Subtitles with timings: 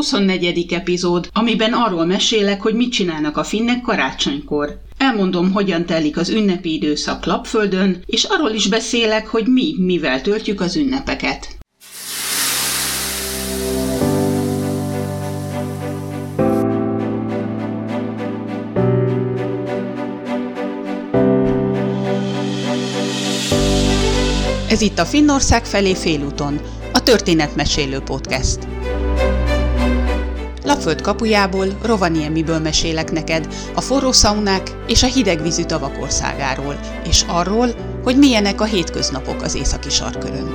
[0.00, 0.72] 24.
[0.72, 4.80] epizód, amiben arról mesélek, hogy mit csinálnak a finnek karácsonykor.
[4.98, 10.60] Elmondom, hogyan telik az ünnepi időszak Lapföldön, és arról is beszélek, hogy mi mivel töltjük
[10.60, 11.48] az ünnepeket.
[24.68, 26.60] Ez itt a Finnország felé félúton,
[26.92, 28.79] a Történetmesélő Podcast.
[30.70, 37.68] Lapföld kapujából, Rovaniemiből mesélek neked a forró szaunák és a hidegvízű tavak országáról, és arról,
[38.04, 40.48] hogy milyenek a hétköznapok az északi sarkörön.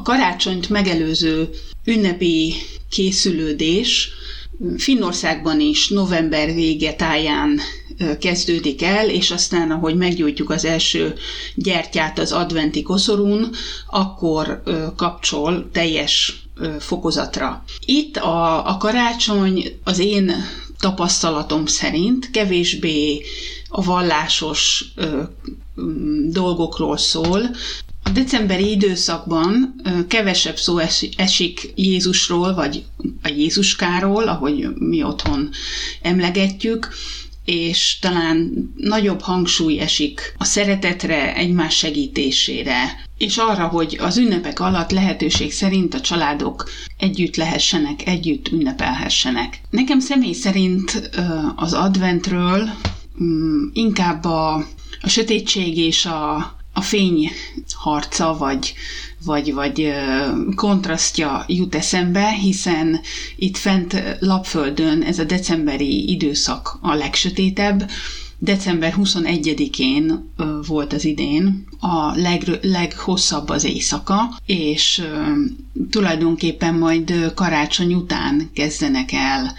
[0.00, 1.48] A karácsonyt megelőző
[1.84, 2.54] ünnepi
[2.90, 4.10] készülődés
[4.76, 7.60] Finnországban is november vége táján
[8.20, 11.14] kezdődik el, és aztán, ahogy meggyújtjuk az első
[11.54, 13.50] gyertyát az adventi koszorún,
[13.86, 14.62] akkor
[14.96, 16.42] kapcsol teljes
[16.78, 17.64] fokozatra.
[17.84, 20.32] Itt a, a karácsony az én
[20.78, 23.22] tapasztalatom szerint kevésbé
[23.68, 25.22] a vallásos ö,
[26.30, 27.40] dolgokról szól,
[28.10, 29.74] a decemberi időszakban
[30.08, 30.78] kevesebb szó
[31.16, 32.84] esik Jézusról, vagy
[33.22, 35.50] a Jézuskáról, ahogy mi otthon
[36.02, 36.88] emlegetjük,
[37.44, 44.90] és talán nagyobb hangsúly esik a szeretetre, egymás segítésére, és arra, hogy az ünnepek alatt
[44.90, 49.60] lehetőség szerint a családok együtt lehessenek, együtt ünnepelhessenek.
[49.70, 51.10] Nekem személy szerint
[51.56, 52.68] az adventről
[53.22, 54.54] mm, inkább a,
[55.00, 57.30] a sötétség és a a fény
[57.80, 58.74] harca, vagy,
[59.24, 59.92] vagy, vagy
[60.54, 63.00] kontrasztja jut eszembe, hiszen
[63.36, 67.90] itt fent Lapföldön ez a decemberi időszak a legsötétebb,
[68.38, 70.30] december 21-én
[70.66, 75.02] volt az idén a leg, leghosszabb az éjszaka, és
[75.90, 79.52] tulajdonképpen majd karácsony után kezdenek el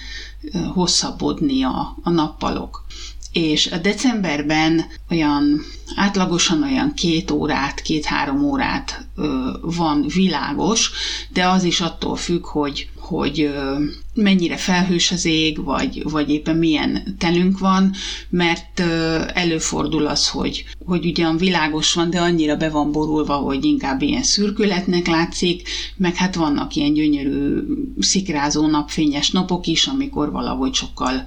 [0.74, 2.86] hosszabbodni a, a nappalok
[3.32, 5.62] és a decemberben olyan
[5.96, 10.92] átlagosan olyan két órát, két-három órát ö, van világos,
[11.34, 13.80] de az is attól függ, hogy, hogy ö,
[14.14, 17.94] mennyire felhős az ég, vagy, vagy éppen milyen telünk van,
[18.30, 23.66] mert ö, előfordul az, hogy, hogy ugyan világos van, de annyira be van borulva, hogy
[23.66, 27.64] inkább ilyen szürkületnek látszik, meg hát vannak ilyen gyönyörű
[28.00, 31.26] szikrázó napfényes napok is, amikor valahogy sokkal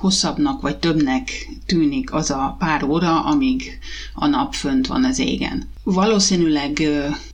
[0.00, 3.78] hosszabbnak vagy többnek tűnik az a pár óra, amíg
[4.14, 5.68] a nap fönt van az égen.
[5.82, 6.82] Valószínűleg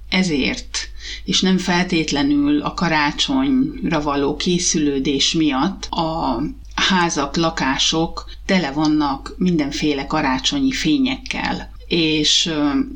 [0.08, 0.78] ezért,
[1.24, 6.42] és nem feltétlenül a karácsonyra való készülődés miatt a
[6.74, 12.42] házak, lakások tele vannak mindenféle karácsonyi fényekkel és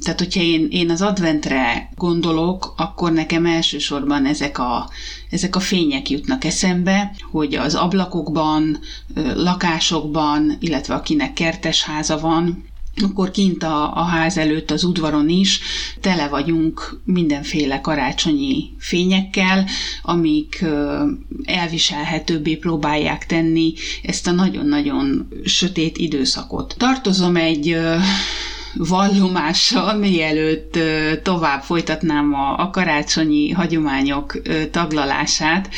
[0.02, 4.90] tehát, hogyha én, én az adventre gondolok, akkor nekem elsősorban ezek a,
[5.30, 8.78] ezek a fények jutnak eszembe, hogy az ablakokban,
[9.34, 12.68] lakásokban, illetve akinek kertes háza van,
[13.02, 15.60] akkor kint a, a ház előtt, az udvaron is
[16.00, 19.66] tele vagyunk mindenféle karácsonyi fényekkel,
[20.02, 20.64] amik
[21.44, 26.74] elviselhetőbbé próbálják tenni ezt a nagyon-nagyon sötét időszakot.
[26.78, 27.76] Tartozom egy
[28.74, 30.78] vallomással, mielőtt
[31.22, 35.68] tovább folytatnám a, a karácsonyi hagyományok taglalását,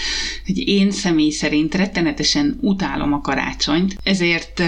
[0.46, 4.62] hogy én személy szerint rettenetesen utálom a karácsonyt, ezért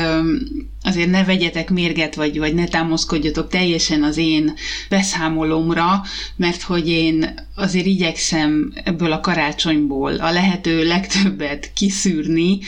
[0.85, 4.55] azért ne vegyetek mérget, vagy, vagy ne támaszkodjatok teljesen az én
[4.89, 6.03] beszámolomra,
[6.37, 12.59] mert hogy én azért igyekszem ebből a karácsonyból a lehető legtöbbet kiszűrni,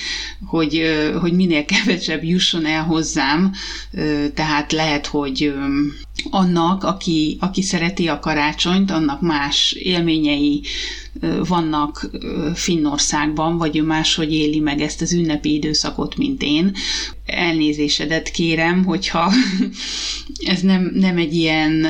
[0.47, 0.83] hogy,
[1.21, 3.53] hogy minél kevesebb jusson el hozzám,
[4.35, 5.55] tehát lehet, hogy
[6.31, 10.63] annak, aki, aki szereti a karácsonyt, annak más élményei
[11.49, 12.11] vannak
[12.55, 16.75] Finnországban, vagy ő máshogy éli meg ezt az ünnepi időszakot, mint én.
[17.27, 19.33] Elnézésedet kérem, hogyha
[20.53, 21.87] ez nem, nem egy ilyen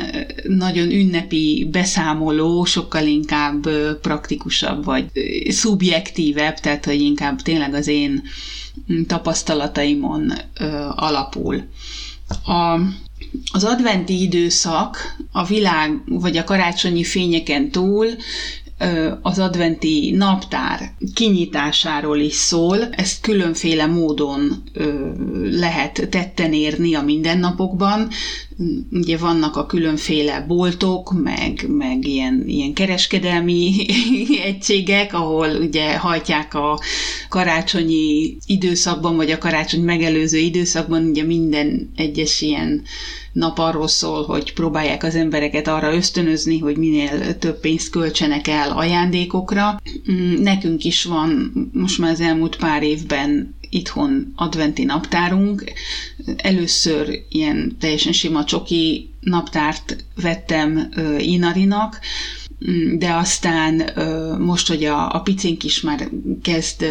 [0.48, 3.68] nagyon ünnepi beszámoló, sokkal inkább
[4.00, 5.06] praktikusabb, vagy
[5.48, 8.22] szubjektívebb, tehát hogy inkább tényleg az én
[9.06, 10.32] tapasztalataimon
[10.94, 11.64] alapul.
[12.44, 12.80] A,
[13.52, 18.06] az adventi időszak a világ vagy a karácsonyi fényeken túl
[19.22, 22.82] az adventi naptár kinyitásáról is szól.
[22.90, 24.62] Ezt különféle módon
[25.50, 28.08] lehet tetten érni a mindennapokban.
[28.90, 33.86] Ugye vannak a különféle boltok, meg, meg ilyen, ilyen kereskedelmi
[34.44, 36.80] egységek, ahol ugye hajtják a
[37.28, 42.82] karácsonyi időszakban, vagy a karácsony megelőző időszakban, ugye minden egyes ilyen
[43.32, 48.70] nap arról szól, hogy próbálják az embereket arra ösztönözni, hogy minél több pénzt költsenek el
[48.70, 49.80] ajándékokra.
[50.12, 55.64] Mm, nekünk is van most már az elmúlt pár évben itthon adventi naptárunk.
[56.36, 60.88] Először ilyen teljesen sima csoki naptárt vettem
[61.18, 62.00] Inarinak,
[62.98, 63.82] de aztán
[64.38, 66.08] most, hogy a, a picink is már
[66.42, 66.84] kezd,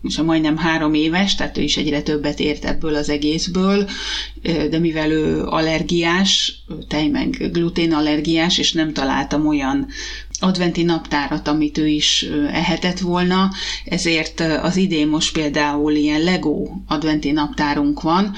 [0.00, 3.88] most majdnem három éves, tehát ő is egyre többet ért ebből az egészből,
[4.42, 9.86] de mivel ő allergiás, tej meg glutén allergiás, és nem találtam olyan
[10.40, 13.50] adventi naptárat, amit ő is ehetett volna,
[13.84, 18.34] ezért az idén most például ilyen Lego adventi naptárunk van,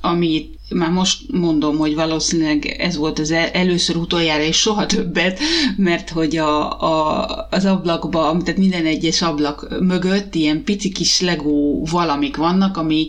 [0.00, 5.38] amit már most mondom, hogy valószínűleg ez volt az először utoljára, és soha többet,
[5.76, 11.86] mert hogy a, a, az ablakba, tehát minden egyes ablak mögött ilyen pici kis legó
[11.90, 13.06] valamik vannak, ami,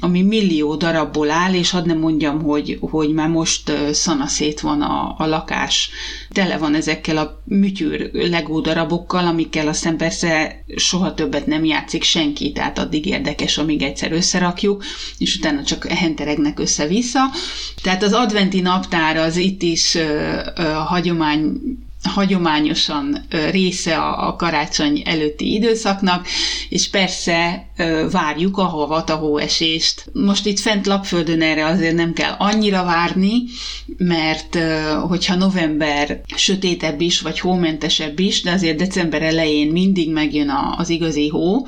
[0.00, 5.14] ami millió darabból áll, és hadd nem mondjam, hogy, hogy már most szanaszét van a,
[5.18, 5.90] a lakás.
[6.30, 12.52] Tele van ezekkel a műtyűr legó darabokkal, amikkel aztán persze soha többet nem játszik senki,
[12.52, 14.84] tehát addig érdekes, amíg egyszer összerakjuk,
[15.18, 17.20] és utána csak ehenteregnek össze vissza.
[17.82, 20.40] Tehát az adventi naptár az itt is ö,
[20.86, 21.52] hagyomány
[22.06, 26.26] hagyományosan része a karácsony előtti időszaknak,
[26.68, 27.66] és persze
[28.10, 30.04] várjuk a havat, a hóesést.
[30.12, 33.42] Most itt fent Lapföldön erre azért nem kell annyira várni,
[33.96, 34.58] mert
[35.08, 41.28] hogyha november sötétebb is, vagy hómentesebb is, de azért december elején mindig megjön az igazi
[41.28, 41.66] hó,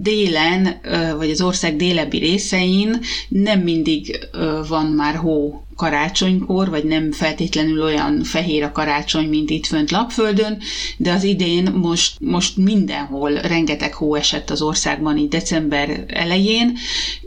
[0.00, 0.80] délen,
[1.16, 4.28] vagy az ország délebbi részein nem mindig
[4.68, 10.58] van már hó karácsonykor, vagy nem feltétlenül olyan fehér a karácsony, mint itt fönt Lapföldön,
[10.96, 16.76] de az idén most, most mindenhol rengeteg hó esett az országban így december elején,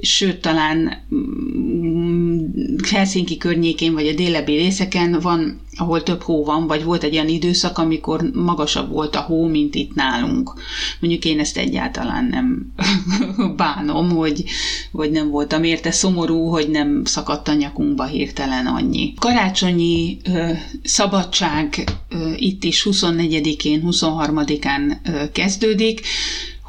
[0.02, 2.46] sőt talán mm,
[2.92, 7.28] Helsinki környékén, vagy a délebbi részeken van ahol több hó van, vagy volt egy olyan
[7.28, 10.54] időszak, amikor magasabb volt a hó, mint itt nálunk.
[11.00, 12.74] Mondjuk én ezt egyáltalán nem
[13.58, 14.44] bánom, hogy,
[14.92, 19.14] hogy nem voltam érte szomorú, hogy nem szakadt a nyakunkba hirtelen annyi.
[19.20, 20.52] Karácsonyi ö,
[20.84, 26.02] szabadság ö, itt is 24-én, 23-án ö, kezdődik,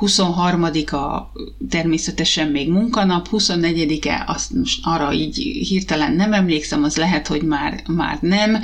[0.00, 1.32] 23-a
[1.68, 5.36] természetesen még munkanap, 24-e, azt most arra így
[5.68, 8.62] hirtelen nem emlékszem, az lehet, hogy már, már nem.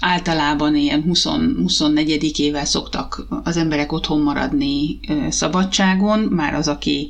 [0.00, 1.24] Általában ilyen 20,
[1.66, 7.08] 24-ével szoktak az emberek otthon maradni szabadságon, már az, aki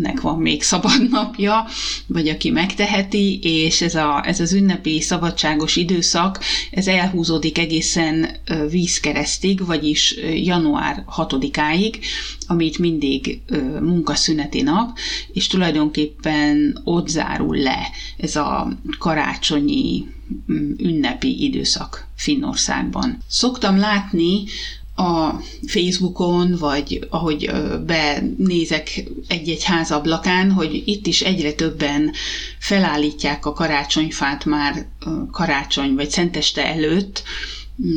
[0.00, 1.66] nek van még szabad napja,
[2.06, 6.38] vagy aki megteheti, és ez, a, ez az ünnepi szabadságos időszak,
[6.70, 8.28] ez elhúzódik egészen
[8.70, 11.94] vízkeresztig, vagyis január 6-áig,
[12.46, 13.40] amit mindig
[13.80, 14.98] munkaszüneti nap,
[15.32, 20.06] és tulajdonképpen ott zárul le ez a karácsonyi
[20.52, 23.18] mm, ünnepi időszak Finnországban.
[23.28, 24.44] Szoktam látni
[24.98, 27.50] a Facebookon, vagy ahogy
[27.86, 32.12] benézek egy-egy ház ablakán, hogy itt is egyre többen
[32.58, 34.86] felállítják a karácsonyfát már
[35.30, 37.22] karácsony vagy szenteste előtt,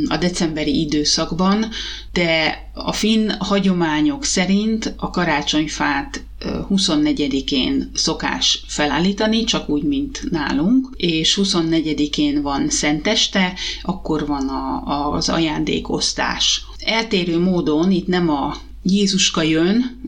[0.08, 1.66] a decemberi időszakban,
[2.14, 6.24] de a finn hagyományok szerint a karácsonyfát
[6.70, 15.30] 24-én szokás felállítani, csak úgy, mint nálunk, és 24-én van szenteste, akkor van a, az
[15.30, 16.66] ajándékosztás.
[16.84, 20.00] Eltérő módon itt nem a Jézuska jön,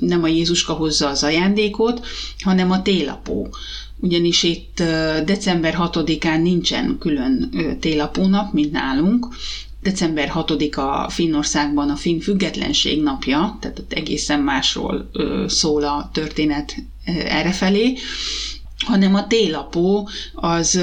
[0.00, 2.06] nem a Jézuska hozza az ajándékot,
[2.38, 3.48] hanem a télapó
[4.00, 4.82] ugyanis itt
[5.24, 7.50] december 6-án nincsen külön
[7.80, 9.28] télapónap, mint nálunk.
[9.82, 15.10] December 6-a Finnországban a Finn függetlenség napja, tehát egészen másról
[15.46, 16.74] szól a történet
[17.04, 17.94] errefelé,
[18.84, 20.80] hanem a télapó az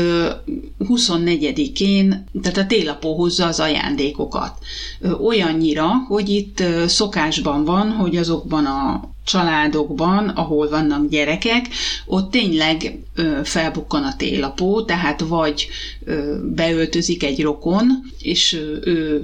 [0.80, 4.58] 24-én, tehát a télapó hozza az ajándékokat.
[5.22, 11.68] Olyannyira, hogy itt szokásban van, hogy azokban a családokban, ahol vannak gyerekek,
[12.06, 15.68] ott tényleg ö, felbukkan a télapó, tehát vagy
[16.56, 19.22] beöltözik egy rokon, és ő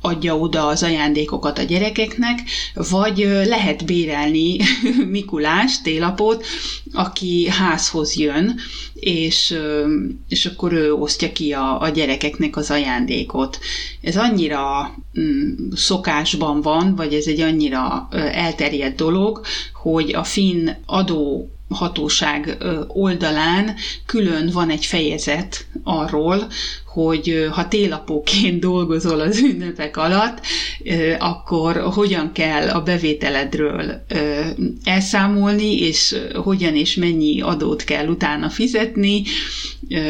[0.00, 2.38] adja oda az ajándékokat a gyerekeknek,
[2.74, 4.56] vagy lehet bérelni
[5.10, 6.44] Mikulás télapót,
[6.92, 8.60] aki házhoz jön,
[8.94, 9.58] és,
[10.28, 13.58] és akkor ő osztja ki a, a gyerekeknek az ajándékot.
[14.00, 19.40] Ez annyira mm, szokásban van, vagy ez egy annyira elterjedt dolog,
[19.72, 22.56] hogy a finn adó hatóság
[22.88, 23.74] oldalán
[24.06, 26.46] külön van egy fejezet arról,
[26.86, 30.40] hogy ha télapóként dolgozol az ünnepek alatt,
[31.18, 34.04] akkor hogyan kell a bevételedről
[34.84, 39.22] elszámolni, és hogyan és mennyi adót kell utána fizetni.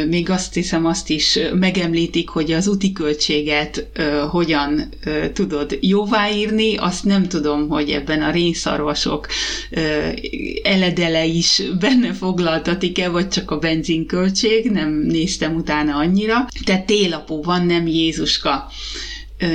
[0.08, 3.86] Még azt hiszem, azt is megemlítik, hogy az úti költséget
[4.30, 4.88] hogyan
[5.32, 9.26] tudod jóváírni, azt nem tudom, hogy ebben a rénszarvasok
[10.62, 16.46] eledele is benne foglaltatik-e, vagy csak a benzinköltség, nem néztem utána annyira.
[16.64, 18.70] Tehát télapó van, nem Jézuska.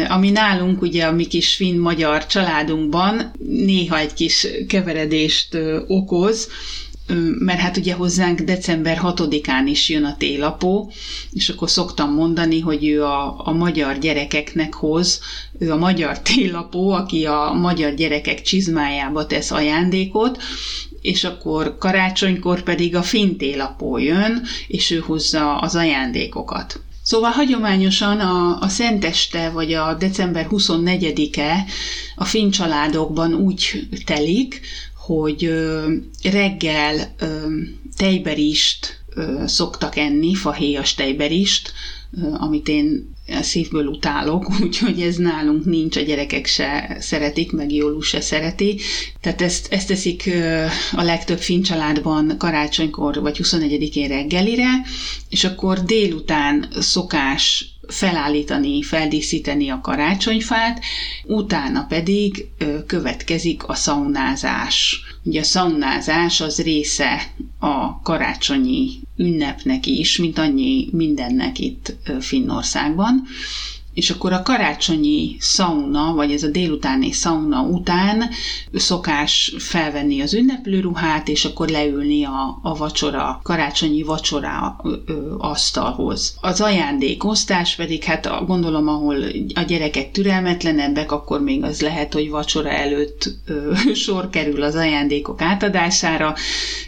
[0.08, 5.58] Ami nálunk ugye a mi kis finn magyar családunkban néha egy kis keveredést
[5.88, 6.50] okoz,
[7.40, 10.92] mert hát ugye hozzánk december 6-án is jön a télapó,
[11.32, 15.20] és akkor szoktam mondani, hogy ő a, a magyar gyerekeknek hoz,
[15.60, 20.42] ő a magyar télapó, aki a magyar gyerekek csizmájába tesz ajándékot,
[21.02, 26.80] és akkor karácsonykor pedig a finn télapó jön, és ő hozza az ajándékokat.
[27.02, 31.66] Szóval hagyományosan a, a Szenteste vagy a december 24-e
[32.16, 34.62] a finn családokban úgy telik,
[35.06, 35.50] hogy
[36.24, 37.16] reggel
[37.98, 39.04] tejberist
[39.46, 41.74] szoktak enni, fahéjas tejberist,
[42.34, 48.22] amit én szívből utálok, úgyhogy ez nálunk nincs, a gyerekek se szeretik, meg Jólu se
[48.22, 48.80] szereti.
[49.22, 50.30] Tehát ezt, ezt teszik
[50.92, 54.70] a legtöbb finn családban karácsonykor vagy 21-én reggelire,
[55.30, 60.84] és akkor délután szokás felállítani, feldíszíteni a karácsonyfát,
[61.24, 62.48] utána pedig
[62.88, 65.01] következik a szaunázás.
[65.24, 67.22] Ugye a szaunázás az része
[67.60, 73.24] a karácsonyi ünnepnek is, mint annyi mindennek itt Finnországban
[73.96, 78.30] és akkor a karácsonyi szauna, vagy ez a délutáni szauna után
[78.74, 86.38] szokás felvenni az ünneplőruhát, és akkor leülni a, a vacsora, karácsonyi vacsora ö, asztalhoz.
[86.42, 89.16] Az ajándékosztás pedig, hát gondolom, ahol
[89.54, 93.74] a gyerekek türelmetlenebbek, akkor még az lehet, hogy vacsora előtt ö,
[94.06, 96.36] sor kerül az ajándékok átadására,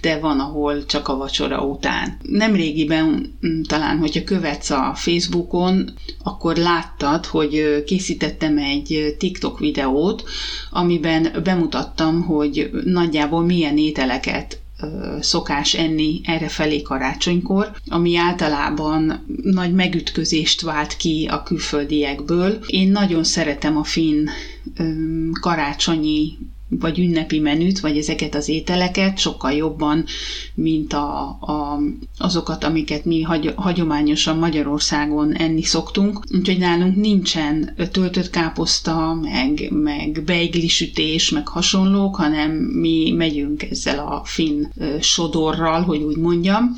[0.01, 2.17] de van, ahol csak a vacsora után.
[2.21, 3.37] Nemrégiben
[3.67, 10.23] talán, hogyha követsz a Facebookon, akkor lát láttad, hogy készítettem egy TikTok videót,
[10.69, 14.61] amiben bemutattam, hogy nagyjából milyen ételeket
[15.19, 22.57] szokás enni erre felé karácsonykor, ami általában nagy megütközést vált ki a külföldiekből.
[22.67, 24.27] Én nagyon szeretem a finn
[25.41, 26.37] karácsonyi
[26.69, 30.05] vagy ünnepi menüt, vagy ezeket az ételeket sokkal jobban,
[30.53, 31.79] mint a, a,
[32.17, 36.19] azokat, amiket mi hagy, hagyományosan Magyarországon enni szoktunk.
[36.37, 44.21] Úgyhogy nálunk nincsen töltött káposzta, meg, meg beiglisütés, meg hasonlók, hanem mi megyünk ezzel a
[44.25, 44.63] finn
[45.01, 46.75] sodorral, hogy úgy mondjam,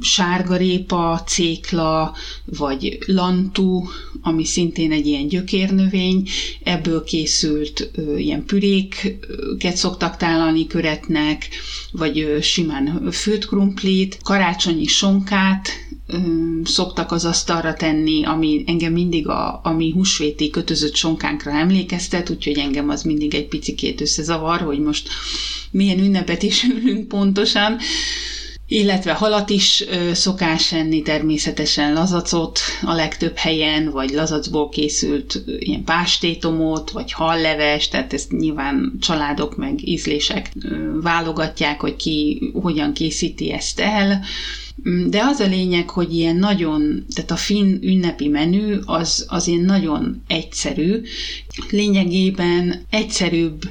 [0.00, 3.88] sárgarépa, cékla, vagy lantú,
[4.20, 6.28] ami szintén egy ilyen gyökérnövény,
[6.62, 8.44] ebből készült ö, ilyen
[9.10, 11.48] püréket szoktak tálalni köretnek,
[11.92, 15.68] vagy simán főtt krumplit, karácsonyi sonkát,
[16.64, 22.58] szoktak az asztalra tenni, ami engem mindig a, a mi húsvéti kötözött sonkánkra emlékeztet, úgyhogy
[22.58, 25.08] engem az mindig egy picikét összezavar, hogy most
[25.70, 27.78] milyen ünnepet is ülünk pontosan
[28.70, 36.90] illetve halat is szokás enni, természetesen lazacot a legtöbb helyen, vagy lazacból készült ilyen pástétomot,
[36.90, 40.52] vagy halleves, tehát ezt nyilván családok meg ízlések
[41.02, 44.24] válogatják, hogy ki hogyan készíti ezt el.
[45.08, 49.64] De az a lényeg, hogy ilyen nagyon, tehát a finn ünnepi menü az, az ilyen
[49.64, 51.02] nagyon egyszerű,
[51.70, 53.62] lényegében egyszerűbb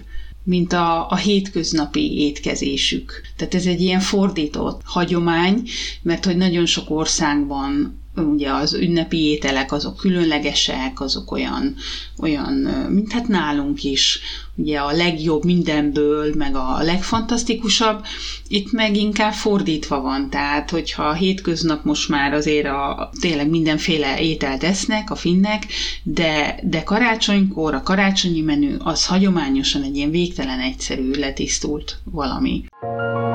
[0.44, 3.22] mint a, a hétköznapi étkezésük.
[3.36, 5.64] Tehát ez egy ilyen fordított hagyomány,
[6.02, 11.76] mert hogy nagyon sok országban ugye az ünnepi ételek azok különlegesek, azok olyan,
[12.22, 12.54] olyan,
[12.90, 14.20] mint hát nálunk is,
[14.56, 18.06] ugye a legjobb mindenből, meg a legfantasztikusabb,
[18.48, 24.20] itt meg inkább fordítva van, tehát hogyha a hétköznap most már azért a, tényleg mindenféle
[24.22, 25.66] ételt esznek a finnek,
[26.04, 32.64] de, de karácsonykor a karácsonyi menü az hagyományosan egy ilyen végtelen egyszerű, letisztult valami.
[32.82, 33.29] thank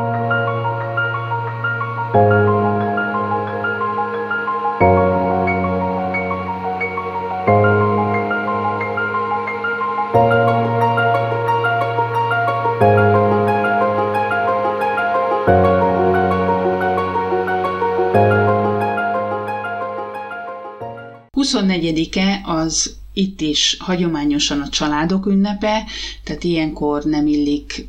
[21.92, 25.84] 24-e az itt is hagyományosan a családok ünnepe,
[26.24, 27.88] tehát ilyenkor nem illik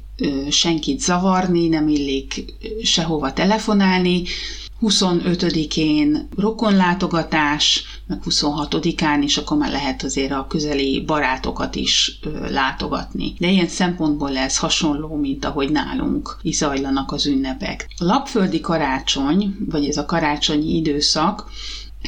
[0.49, 2.45] senkit zavarni, nem illik
[2.83, 4.23] sehova telefonálni,
[4.81, 13.33] 25-én rokonlátogatás, meg 26-án is, akkor már lehet azért a közeli barátokat is ö, látogatni.
[13.39, 17.87] De ilyen szempontból ez hasonló, mint ahogy nálunk is zajlanak az ünnepek.
[17.97, 21.49] A lapföldi karácsony, vagy ez a karácsonyi időszak,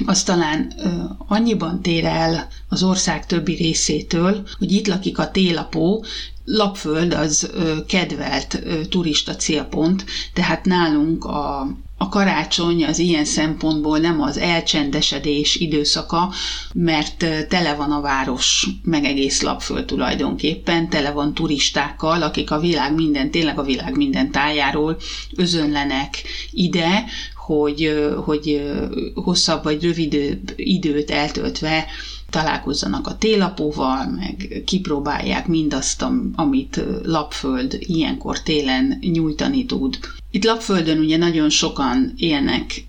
[0.05, 0.87] az talán ö,
[1.17, 6.05] annyiban tér el az ország többi részétől, hogy itt lakik a télapó,
[6.49, 13.97] Lapföld az ö, kedvelt ö, turista célpont, tehát nálunk a a karácsony az ilyen szempontból
[13.97, 16.33] nem az elcsendesedés időszaka,
[16.73, 22.93] mert tele van a város, meg egész lapföld tulajdonképpen, tele van turistákkal, akik a világ
[22.93, 24.97] minden, tényleg a világ minden tájáról
[25.35, 27.03] özönlenek ide,
[27.47, 27.91] hogy,
[28.25, 28.71] hogy
[29.13, 31.85] hosszabb vagy rövid időt eltöltve
[32.29, 39.99] találkozzanak a télapóval, meg kipróbálják mindazt, amit Lapföld ilyenkor télen nyújtani tud.
[40.31, 42.85] Itt Lapföldön ugye nagyon sokan élnek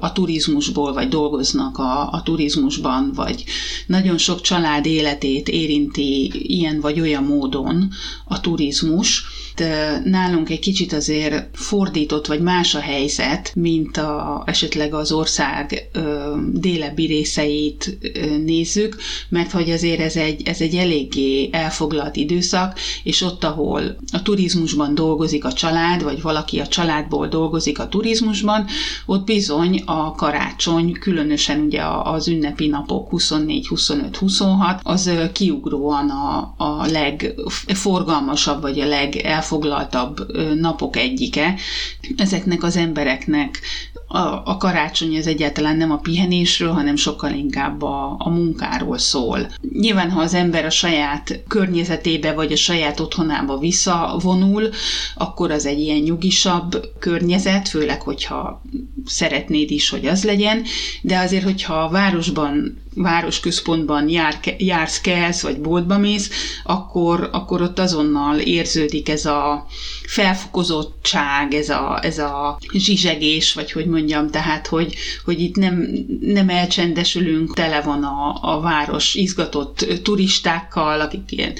[0.00, 3.44] a turizmusból, vagy dolgoznak a, a turizmusban, vagy
[3.86, 7.90] nagyon sok család életét érinti ilyen vagy olyan módon
[8.24, 9.24] a turizmus,
[10.04, 16.34] nálunk egy kicsit azért fordított, vagy más a helyzet, mint a, esetleg az ország ö,
[16.52, 18.96] délebbi részeit ö, nézzük,
[19.28, 24.94] mert hogy azért ez egy, ez egy eléggé elfoglalt időszak, és ott, ahol a turizmusban
[24.94, 28.66] dolgozik a család, vagy valaki a családból dolgozik a turizmusban,
[29.06, 36.54] ott bizony a karácsony, különösen ugye az ünnepi napok 24, 25, 26, az kiugróan a,
[36.56, 41.54] a legforgalmasabb, vagy a legelfoglalt elfoglaltabb napok egyike.
[42.16, 43.60] Ezeknek az embereknek
[44.06, 49.48] a, a karácsony az egyáltalán nem a pihenésről, hanem sokkal inkább a, a munkáról szól.
[49.72, 54.68] Nyilván, ha az ember a saját környezetébe vagy a saját otthonába visszavonul,
[55.14, 58.62] akkor az egy ilyen nyugisabb környezet, főleg, hogyha
[59.06, 60.64] szeretnéd is, hogy az legyen,
[61.02, 66.30] de azért, hogyha a városban városközpontban jár, jársz, kelsz, vagy boltba mész,
[66.64, 69.66] akkor, akkor ott azonnal érződik ez a
[70.06, 75.88] felfokozottság, ez a, ez a zsizsegés, vagy hogy mondjam, tehát, hogy, hogy itt nem,
[76.20, 81.52] nem elcsendesülünk, tele van a, a város izgatott turistákkal, akik ilyen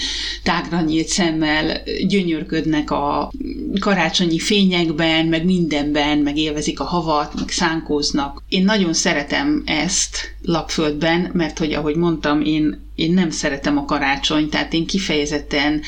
[0.43, 3.33] tágra nyílt szemmel gyönyörködnek a
[3.81, 8.43] karácsonyi fényekben, meg mindenben, meg élvezik a havat, meg szánkóznak.
[8.49, 14.51] Én nagyon szeretem ezt lapföldben, mert hogy ahogy mondtam, én én nem szeretem a karácsonyt,
[14.51, 15.83] tehát én kifejezetten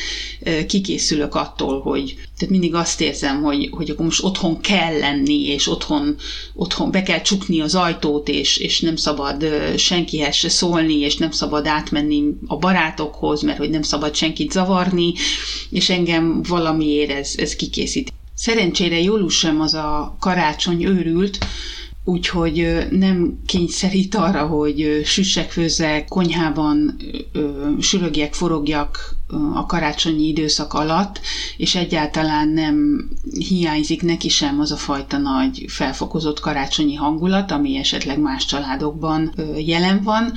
[0.66, 5.68] kikészülök attól, hogy tehát mindig azt érzem, hogy, hogy akkor most otthon kell lenni, és
[5.68, 6.16] otthon,
[6.54, 9.44] otthon be kell csukni az ajtót, és, és nem szabad
[9.76, 15.12] senkihez se szólni, és nem szabad átmenni a barátokhoz, mert hogy nem szabad senkit zavarni,
[15.70, 18.12] és engem valamiért ez, ez kikészít.
[18.42, 21.38] Szerencsére Jólus sem az a karácsony őrült,
[22.04, 26.96] úgyhogy nem kényszerít arra, hogy süssek, főzzek, konyhában
[27.80, 29.16] sürögjek, forogjak
[29.54, 31.20] a karácsonyi időszak alatt,
[31.56, 33.08] és egyáltalán nem
[33.48, 40.02] hiányzik neki sem az a fajta nagy felfokozott karácsonyi hangulat, ami esetleg más családokban jelen
[40.02, 40.32] van,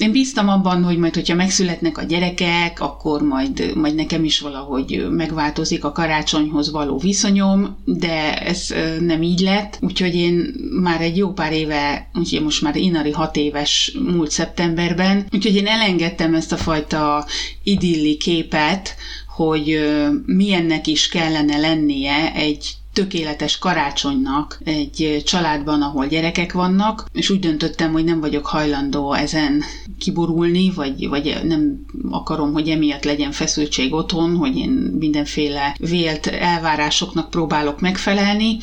[0.00, 5.06] én bíztam abban, hogy majd, hogyha megszületnek a gyerekek, akkor majd, majd nekem is valahogy
[5.10, 11.32] megváltozik a karácsonyhoz való viszonyom, de ez nem így lett, úgyhogy én már egy jó
[11.32, 16.56] pár éve, úgyhogy most már Inari hat éves múlt szeptemberben, úgyhogy én elengedtem ezt a
[16.56, 17.26] fajta
[17.62, 18.94] idilli képet,
[19.36, 19.80] hogy
[20.26, 27.92] milyennek is kellene lennie egy tökéletes karácsonynak egy családban, ahol gyerekek vannak, és úgy döntöttem,
[27.92, 29.62] hogy nem vagyok hajlandó ezen
[29.98, 37.30] kiborulni, vagy, vagy nem akarom, hogy emiatt legyen feszültség otthon, hogy én mindenféle vélt elvárásoknak
[37.30, 38.58] próbálok megfelelni,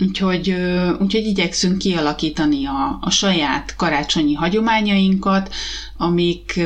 [0.00, 0.54] Úgyhogy,
[1.00, 5.54] úgyhogy igyekszünk kialakítani a, a saját karácsonyi hagyományainkat,
[5.96, 6.60] amik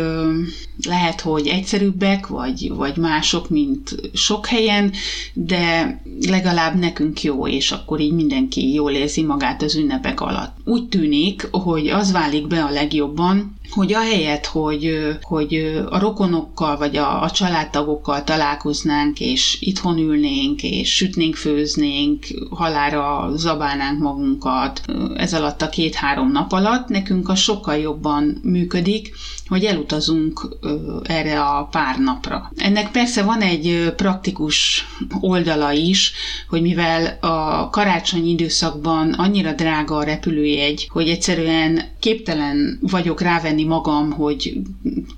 [0.84, 4.92] lehet, hogy egyszerűbbek, vagy, vagy mások, mint sok helyen,
[5.32, 10.56] de legalább nekünk jó, és akkor így mindenki jól érzi magát az ünnepek alatt.
[10.64, 16.96] Úgy tűnik, hogy az válik be a legjobban, hogy ahelyett, hogy, hogy a rokonokkal vagy
[16.96, 24.82] a, a családtagokkal találkoznánk, és itthon ülnénk, és sütnénk, főznénk, halára zabálnánk magunkat
[25.16, 29.14] ez alatt a két-három nap alatt, nekünk a sokkal jobban működik,
[29.46, 30.56] hogy elutazunk
[31.02, 32.52] erre a pár napra.
[32.56, 34.86] Ennek persze van egy praktikus
[35.20, 36.12] oldala is,
[36.48, 43.64] hogy mivel a karácsonyi időszakban annyira drága a repülőjegy, hogy egyszerűen képtelen vagyok rávenni megengedni
[43.64, 44.60] magam, hogy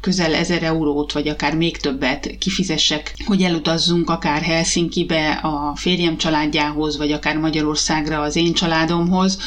[0.01, 6.97] közel ezer eurót, vagy akár még többet kifizessek, hogy elutazzunk akár Helsinkibe a férjem családjához,
[6.97, 9.39] vagy akár Magyarországra az én családomhoz,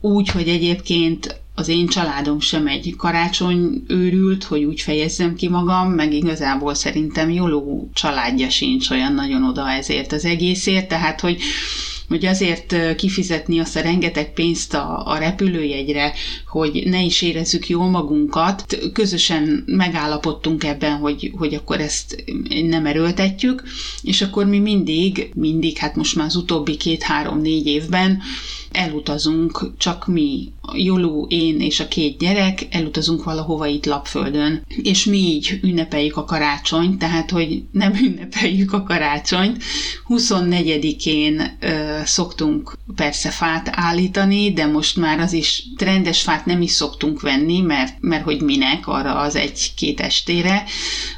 [0.00, 5.90] úgy, hogy egyébként az én családom sem egy karácsony őrült, hogy úgy fejezzem ki magam,
[5.90, 11.38] meg igazából szerintem Joló családja sincs olyan nagyon oda ezért az egészért, tehát hogy
[12.08, 16.12] hogy azért kifizetni azt a rengeteg pénzt a, a repülőjegyre,
[16.46, 18.78] hogy ne is érezzük jól magunkat.
[18.92, 22.24] Közösen megállapodtunk ebben, hogy, hogy akkor ezt
[22.68, 23.62] nem erőltetjük,
[24.02, 28.20] és akkor mi mindig, mindig, hát most már az utóbbi két-három-négy évben
[28.72, 35.16] elutazunk, csak mi, Jolú, én és a két gyerek, elutazunk valahova itt Lapföldön, és mi
[35.16, 39.62] így ünnepeljük a karácsonyt, tehát, hogy nem ünnepeljük a karácsonyt.
[40.08, 46.70] 24-én ö, szoktunk persze fát állítani, de most már az is trendes fát nem is
[46.70, 50.62] szoktunk venni, mert, mert hogy minek arra az egy-két estére.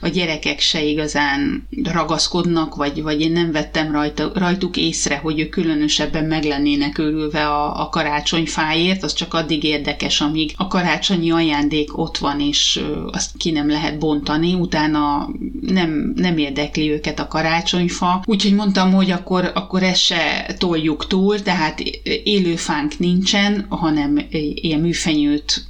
[0.01, 5.49] A gyerekek se igazán ragaszkodnak, vagy, vagy én nem vettem rajta, rajtuk észre, hogy ők
[5.51, 11.31] különösebben meg lennének őrülve illetve a, a karácsonyfáért, az csak addig érdekes, amíg a karácsonyi
[11.31, 12.81] ajándék ott van, és
[13.13, 15.29] azt ki nem lehet bontani, utána
[15.61, 18.23] nem, nem érdekli őket a karácsonyfa.
[18.27, 21.81] Úgyhogy mondtam, hogy akkor, akkor ezt se toljuk túl, tehát
[22.25, 25.65] élőfánk nincsen, hanem ilyen műfenyőt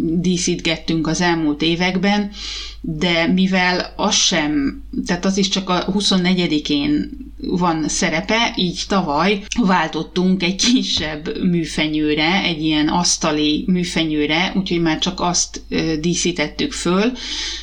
[0.00, 2.30] díszítgettünk az elmúlt években,
[2.96, 10.42] de mivel az sem, tehát az is csak a 24-én van szerepe, így tavaly váltottunk
[10.42, 15.62] egy kisebb műfenyőre, egy ilyen asztali műfenyőre, úgyhogy már csak azt
[16.00, 17.12] díszítettük föl.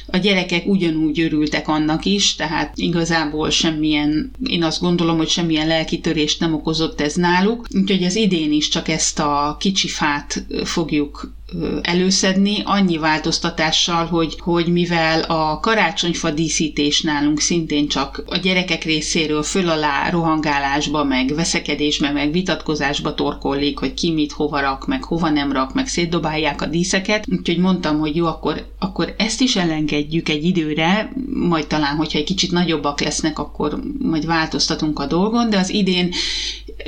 [0.05, 6.39] A gyerekek ugyanúgy örültek annak is, tehát igazából semmilyen, én azt gondolom, hogy semmilyen lelkitörést
[6.39, 11.33] nem okozott ez náluk, úgyhogy az idén is csak ezt a kicsi fát fogjuk
[11.81, 19.43] előszedni, annyi változtatással, hogy, hogy mivel a karácsonyfa díszítés nálunk szintén csak a gyerekek részéről
[19.43, 25.29] föl alá rohangálásba, meg veszekedésbe, meg vitatkozásba torkollik, hogy ki mit hova rak, meg hova
[25.29, 30.29] nem rak, meg szétdobálják a díszeket, úgyhogy mondtam, hogy jó, akkor, akkor ezt is elengedjük
[30.29, 35.57] egy időre, majd talán, hogyha egy kicsit nagyobbak lesznek, akkor majd változtatunk a dolgon, de
[35.57, 36.13] az idén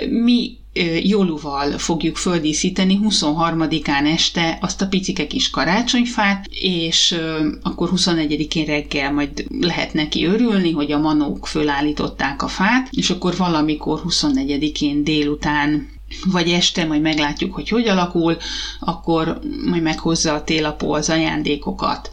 [0.10, 0.58] mi
[1.04, 7.16] Joluval fogjuk földíszíteni 23-án este azt a picike kis karácsonyfát, és
[7.62, 13.36] akkor 21-én reggel majd lehet neki örülni, hogy a manók fölállították a fát, és akkor
[13.38, 15.88] valamikor 24-én délután
[16.32, 18.38] vagy este, majd meglátjuk, hogy hogy alakul,
[18.80, 22.10] akkor majd meghozza a télapó az ajándékokat.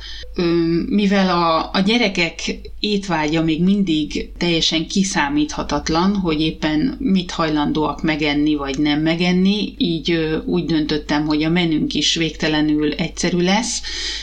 [0.87, 8.79] Mivel a, a gyerekek étvágya még mindig teljesen kiszámíthatatlan, hogy éppen mit hajlandóak megenni, vagy
[8.79, 13.83] nem megenni, így úgy döntöttem, hogy a menünk is végtelenül egyszerű lesz,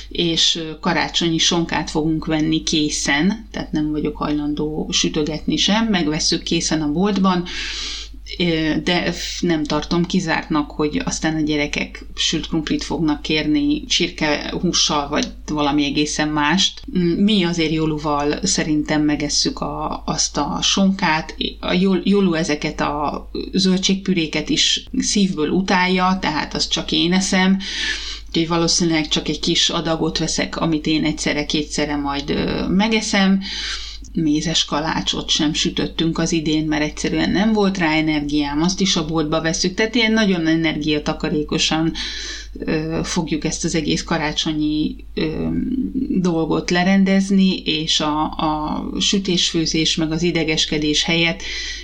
[0.10, 6.92] és karácsonyi sonkát fogunk venni készen, tehát nem vagyok hajlandó sütögetni sem, megveszük készen a
[6.92, 7.46] boltban,
[8.84, 15.28] de nem tartom kizártnak, hogy aztán a gyerekek sült krumplit fognak kérni csirke hússal, vagy
[15.48, 16.82] valami egészen mást.
[17.18, 21.36] Mi azért Joluval szerintem megesszük a, azt a sonkát.
[21.60, 27.58] A Jolu ezeket a zöldségpüréket is szívből utálja, tehát azt csak én eszem.
[28.28, 32.34] Úgyhogy valószínűleg csak egy kis adagot veszek, amit én egyszerre-kétszerre majd
[32.70, 33.42] megeszem
[34.14, 39.06] mézes kalácsot sem sütöttünk az idén, mert egyszerűen nem volt rá energiám, azt is a
[39.06, 41.94] boltba veszük, tehát ilyen nagyon energiatakarékosan
[42.60, 45.48] ö, fogjuk ezt az egész karácsonyi ö,
[46.10, 51.42] dolgot lerendezni, és a, a sütésfőzés meg az idegeskedés helyett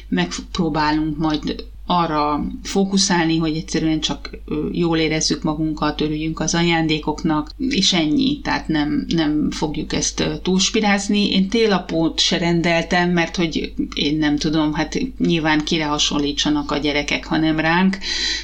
[0.09, 4.29] megpróbálunk majd arra fókuszálni, hogy egyszerűen csak
[4.71, 11.31] jól érezzük magunkat, örüljünk az ajándékoknak, és ennyi, tehát nem, nem fogjuk ezt túlspirázni.
[11.31, 17.25] Én télapót se rendeltem, mert hogy én nem tudom, hát nyilván kire hasonlítsanak a gyerekek,
[17.25, 17.97] ha nem ránk.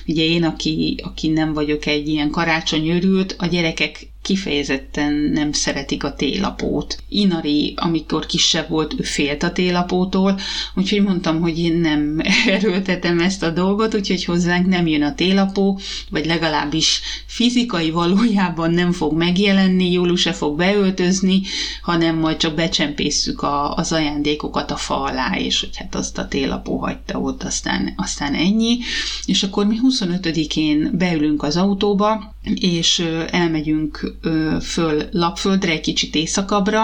[0.08, 6.14] Ugye én, aki, aki nem vagyok egy ilyen karácsonyörült, a gyerekek kifejezetten nem szeretik a
[6.14, 6.98] télapót.
[7.10, 10.40] Inari, amikor kisebb volt, ő félt a télapótól,
[10.76, 15.80] úgyhogy mondtam, hogy én nem erőltetem ezt a dolgot, úgyhogy hozzánk nem jön a télapó,
[16.10, 21.42] vagy legalábbis fizikai valójában nem fog megjelenni, Jólu se fog beöltözni,
[21.82, 26.28] hanem majd csak becsempészük a, az ajándékokat a fa alá, és hogy hát azt a
[26.28, 28.78] télapó hagyta ott, aztán, aztán ennyi.
[29.26, 34.14] És akkor mi 25-én beülünk az autóba, és elmegyünk
[34.62, 36.82] föl Lapföldre, egy kicsit északabbra,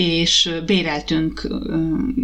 [0.00, 1.48] és béreltünk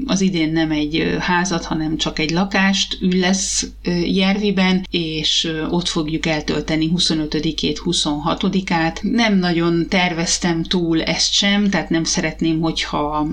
[0.06, 3.68] az idén nem egy házat, hanem csak egy lakást, ül lesz
[4.04, 9.02] Jerviben, és ott fogjuk eltölteni 25-ét, 26-át.
[9.02, 13.26] Nem nagyon terveztem túl ezt sem, tehát nem szeretném, hogyha,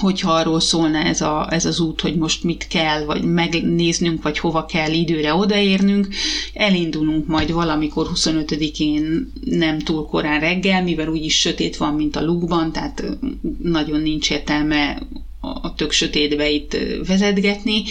[0.00, 4.38] hogyha arról szólna ez, a, ez az út, hogy most mit kell, vagy megnéznünk, vagy
[4.38, 6.08] hova kell időre odaérnünk.
[6.54, 12.72] Elindulunk majd valamikor 25-én nem túl korán reggel, mivel úgyis sötét van, mint a lukban,
[12.72, 13.04] tehát
[13.84, 15.02] nagyon nincs értelme
[15.40, 17.82] a tök sötétbe itt vezetgetni,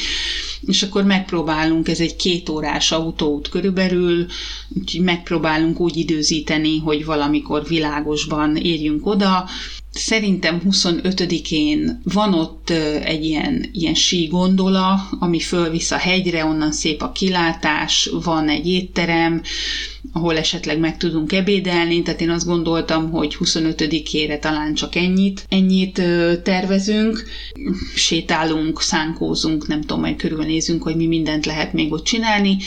[0.67, 4.25] és akkor megpróbálunk, ez egy két órás autóút körülbelül,
[4.79, 9.45] úgyhogy megpróbálunk úgy időzíteni, hogy valamikor világosban érjünk oda,
[9.93, 12.69] Szerintem 25-én van ott
[13.03, 18.67] egy ilyen, ilyen sí gondola, ami fölvisz a hegyre, onnan szép a kilátás, van egy
[18.67, 19.41] étterem,
[20.13, 25.93] ahol esetleg meg tudunk ebédelni, tehát én azt gondoltam, hogy 25-ére talán csak ennyit, ennyit
[26.43, 27.23] tervezünk,
[27.95, 32.57] sétálunk, szánkózunk, nem tudom, majd körülnézünk, hogy mi mindent lehet még ott csinálni.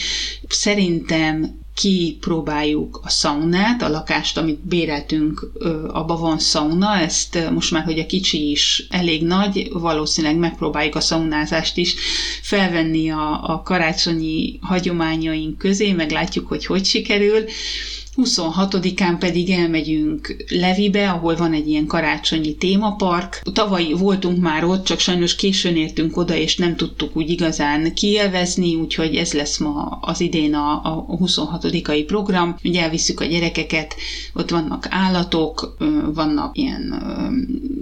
[0.47, 5.51] Szerintem kipróbáljuk a szaunát, a lakást, amit béreltünk,
[5.87, 10.99] abba van szauna, ezt most már, hogy a kicsi is elég nagy, valószínűleg megpróbáljuk a
[10.99, 11.95] szaunázást is
[12.41, 17.43] felvenni a, a karácsonyi hagyományaink közé, meglátjuk, hogy hogy sikerül.
[18.17, 23.41] 26-án pedig elmegyünk Levibe, ahol van egy ilyen karácsonyi témapark.
[23.53, 28.75] Tavaly voltunk már ott, csak sajnos későn értünk oda, és nem tudtuk úgy igazán kielvezni,
[28.75, 32.55] úgyhogy ez lesz ma az idén a, a 26-ai program.
[32.63, 33.95] Ugye elviszük a gyerekeket,
[34.33, 35.75] ott vannak állatok,
[36.13, 37.03] vannak ilyen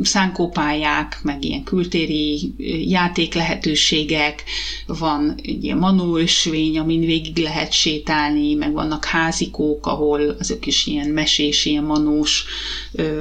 [0.03, 2.53] szánkópályák, meg ilyen kültéri
[2.89, 4.43] játék lehetőségek,
[4.87, 11.09] van egy ilyen manóösvény, amin végig lehet sétálni, meg vannak házikók, ahol azok is ilyen
[11.09, 12.45] mesés, ilyen manós,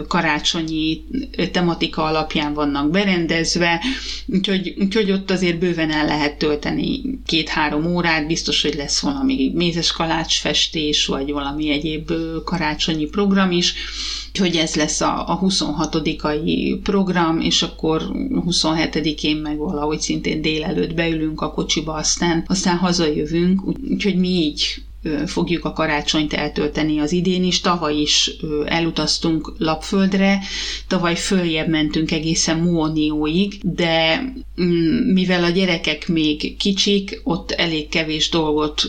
[0.09, 1.05] karácsonyi
[1.53, 3.81] tematika alapján vannak berendezve,
[4.27, 9.93] úgyhogy, úgyhogy ott azért bőven el lehet tölteni két-három órát, biztos, hogy lesz valami mézes
[9.93, 12.13] kalácsfestés, vagy valami egyéb
[12.45, 13.75] karácsonyi program is,
[14.35, 18.03] Úgyhogy ez lesz a, a 26-ai program, és akkor
[18.47, 23.61] 27-én meg valahogy szintén délelőtt beülünk a kocsiba, aztán, aztán hazajövünk,
[23.91, 24.83] úgyhogy mi így
[25.27, 27.61] fogjuk a karácsonyt eltölteni az idén is.
[27.61, 28.31] Tavaly is
[28.65, 30.39] elutaztunk Lapföldre,
[30.89, 34.23] tavaly följebb mentünk egészen Muonióig, de
[35.13, 38.83] mivel a gyerekek még kicsik, ott elég kevés dolgot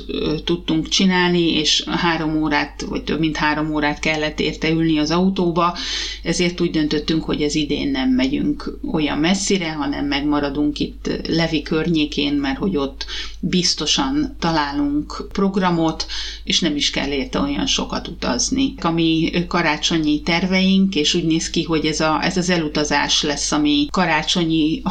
[0.44, 5.78] tudtunk csinálni, és három órát, vagy több mint három órát kellett érte ülni az autóba,
[6.24, 12.34] ezért úgy döntöttünk, hogy az idén nem megyünk olyan messzire, hanem megmaradunk itt Levi környékén,
[12.34, 13.06] mert hogy ott
[13.40, 16.06] biztosan találunk programot,
[16.44, 18.74] és nem is kell érte olyan sokat utazni.
[18.82, 23.52] A mi karácsonyi terveink, és úgy néz ki, hogy ez, a, ez az elutazás lesz
[23.52, 24.82] a mi karácsonyi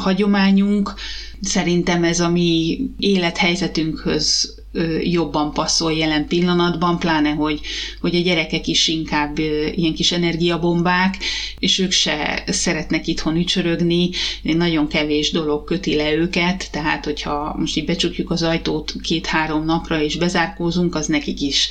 [0.62, 0.94] hagyományunk,
[1.42, 4.54] Szerintem ez a mi élethelyzetünkhöz
[5.02, 7.60] jobban passzol jelen pillanatban, pláne, hogy,
[8.00, 9.38] hogy a gyerekek is inkább
[9.74, 11.16] ilyen kis energiabombák,
[11.58, 14.10] és ők se szeretnek itthon ücsörögni,
[14.42, 20.02] nagyon kevés dolog köti le őket, tehát hogyha most így becsukjuk az ajtót két-három napra
[20.02, 21.68] és bezárkózunk, az nekik is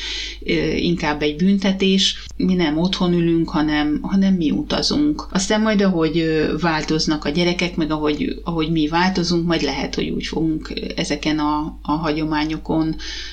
[0.75, 2.25] inkább egy büntetés.
[2.37, 5.27] Mi nem otthon ülünk, hanem, hanem mi utazunk.
[5.31, 10.25] Aztán majd, ahogy változnak a gyerekek, meg ahogy, ahogy mi változunk, majd lehet, hogy úgy
[10.25, 12.90] fogunk ezeken a, a hagyományokon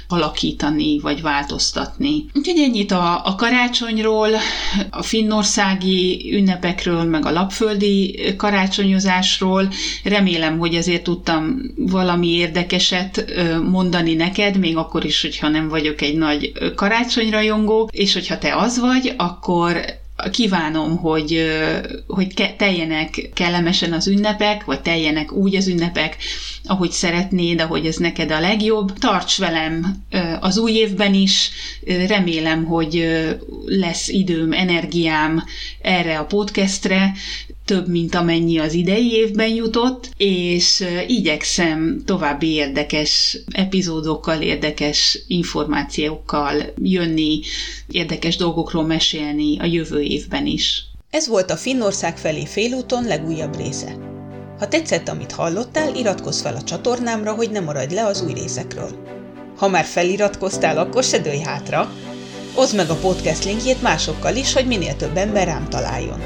[0.08, 2.24] alakítani, vagy változtatni.
[2.34, 4.28] Úgyhogy ennyit a, a karácsonyról,
[4.90, 9.68] a finnországi ünnepekről, meg a lapföldi karácsonyozásról.
[10.04, 13.24] Remélem, hogy azért tudtam valami érdekeset
[13.70, 18.78] mondani neked, még akkor is, hogyha nem vagyok egy nagy karácsonyrajongó, és hogyha te az
[18.80, 19.80] vagy, akkor
[20.30, 21.42] kívánom, hogy,
[22.06, 26.16] hogy teljenek kellemesen az ünnepek, vagy teljenek úgy az ünnepek,
[26.64, 28.92] ahogy szeretnéd, ahogy ez neked a legjobb.
[28.98, 29.96] Tarts velem
[30.40, 31.50] az új évben is,
[32.06, 33.06] remélem, hogy
[33.66, 35.44] lesz időm, energiám
[35.82, 37.12] erre a podcastre,
[37.68, 47.40] több, mint amennyi az idei évben jutott, és igyekszem további érdekes epizódokkal, érdekes információkkal jönni,
[47.90, 50.84] érdekes dolgokról mesélni a jövő évben is.
[51.10, 53.96] Ez volt a Finnország felé félúton legújabb része.
[54.58, 58.90] Ha tetszett, amit hallottál, iratkozz fel a csatornámra, hogy ne maradj le az új részekről.
[59.56, 61.92] Ha már feliratkoztál, akkor se dőlj hátra!
[62.54, 66.22] Oszd meg a podcast linkjét másokkal is, hogy minél több ember rám találjon.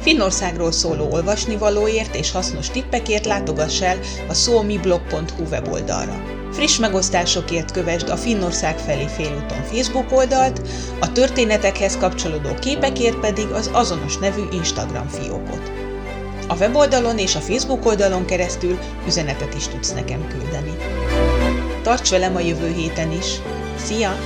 [0.00, 6.39] Finnországról szóló olvasnivalóért és hasznos tippekért látogass el a szómiblog.hu weboldalra.
[6.52, 10.68] Friss megosztásokért kövesd a Finnország felé félúton Facebook oldalt,
[11.00, 15.70] a történetekhez kapcsolódó képekért pedig az azonos nevű Instagram fiókot.
[16.48, 20.76] A weboldalon és a Facebook oldalon keresztül üzenetet is tudsz nekem küldeni.
[21.82, 23.40] Tarts velem a jövő héten is!
[23.76, 24.16] Szia!